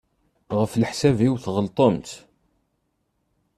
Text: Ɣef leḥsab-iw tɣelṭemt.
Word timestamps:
Ɣef 0.59 0.71
leḥsab-iw 0.81 1.33
tɣelṭemt. 1.43 2.09